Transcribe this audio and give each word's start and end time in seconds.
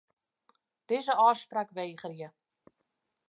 Dizze 0.89 1.13
ôfspraak 1.27 1.69
wegerje. 1.77 2.27